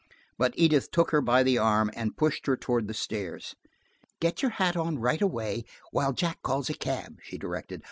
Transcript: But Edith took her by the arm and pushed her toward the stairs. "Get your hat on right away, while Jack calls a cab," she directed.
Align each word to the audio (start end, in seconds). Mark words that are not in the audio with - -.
But 0.35 0.55
Edith 0.57 0.89
took 0.89 1.11
her 1.11 1.21
by 1.21 1.43
the 1.43 1.59
arm 1.59 1.91
and 1.95 2.17
pushed 2.17 2.47
her 2.47 2.57
toward 2.57 2.87
the 2.87 2.93
stairs. 2.95 3.53
"Get 4.19 4.41
your 4.41 4.49
hat 4.57 4.75
on 4.75 4.97
right 4.97 5.21
away, 5.21 5.63
while 5.91 6.11
Jack 6.11 6.41
calls 6.41 6.71
a 6.71 6.73
cab," 6.73 7.19
she 7.21 7.37
directed. 7.37 7.79